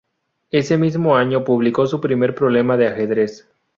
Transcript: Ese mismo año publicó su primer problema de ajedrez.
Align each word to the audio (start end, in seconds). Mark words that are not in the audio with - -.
Ese 0.49 0.79
mismo 0.79 1.15
año 1.15 1.43
publicó 1.43 1.85
su 1.85 2.01
primer 2.01 2.33
problema 2.33 2.75
de 2.75 2.87
ajedrez. 2.87 3.47